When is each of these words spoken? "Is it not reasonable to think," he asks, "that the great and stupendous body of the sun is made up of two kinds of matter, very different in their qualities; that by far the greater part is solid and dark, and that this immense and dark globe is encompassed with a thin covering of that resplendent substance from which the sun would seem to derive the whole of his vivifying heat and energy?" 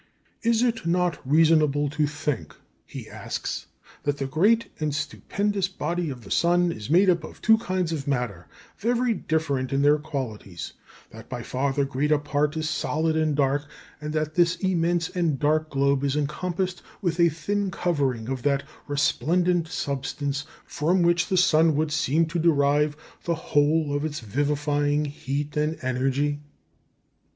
"Is 0.41 0.63
it 0.63 0.87
not 0.87 1.19
reasonable 1.29 1.87
to 1.91 2.07
think," 2.07 2.55
he 2.87 3.07
asks, 3.07 3.67
"that 4.01 4.17
the 4.17 4.25
great 4.25 4.65
and 4.79 4.95
stupendous 4.95 5.67
body 5.67 6.09
of 6.09 6.23
the 6.23 6.31
sun 6.31 6.71
is 6.71 6.89
made 6.89 7.07
up 7.07 7.23
of 7.23 7.39
two 7.39 7.59
kinds 7.59 7.91
of 7.91 8.07
matter, 8.07 8.47
very 8.79 9.13
different 9.13 9.71
in 9.71 9.83
their 9.83 9.99
qualities; 9.99 10.73
that 11.11 11.29
by 11.29 11.43
far 11.43 11.71
the 11.71 11.85
greater 11.85 12.17
part 12.17 12.57
is 12.57 12.67
solid 12.67 13.15
and 13.15 13.35
dark, 13.35 13.67
and 14.01 14.11
that 14.13 14.33
this 14.33 14.55
immense 14.55 15.07
and 15.09 15.37
dark 15.37 15.69
globe 15.69 16.03
is 16.03 16.15
encompassed 16.15 16.81
with 17.03 17.19
a 17.19 17.29
thin 17.29 17.69
covering 17.69 18.27
of 18.27 18.41
that 18.41 18.63
resplendent 18.87 19.67
substance 19.67 20.45
from 20.65 21.03
which 21.03 21.27
the 21.27 21.37
sun 21.37 21.75
would 21.75 21.91
seem 21.91 22.25
to 22.25 22.39
derive 22.39 22.97
the 23.25 23.35
whole 23.35 23.93
of 23.93 24.01
his 24.01 24.19
vivifying 24.19 25.05
heat 25.05 25.55
and 25.55 25.77
energy?" 25.83 26.39